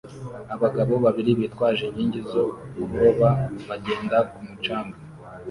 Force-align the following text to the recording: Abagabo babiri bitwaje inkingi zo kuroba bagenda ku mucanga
Abagabo 0.55 0.93
babiri 1.05 1.31
bitwaje 1.39 1.83
inkingi 1.87 2.21
zo 2.31 2.43
kuroba 2.73 3.29
bagenda 3.67 4.17
ku 4.31 4.37
mucanga 4.47 4.97